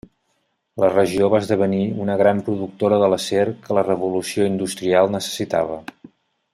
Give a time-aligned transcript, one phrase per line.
[0.83, 5.79] La regió va esdevenir una gran productora de l'acer que la Revolució Industrial necessitava.